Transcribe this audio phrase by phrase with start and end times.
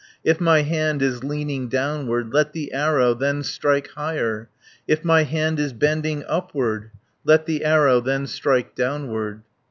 [0.23, 4.49] If my hand is leaning downward, Let the arrow then strike higher,
[4.87, 6.89] 160 If my hand is bending upward,
[7.23, 9.43] Let the arrow then strike downward!"